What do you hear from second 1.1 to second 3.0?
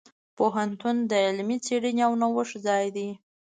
د علمي څیړنې او نوښت ځای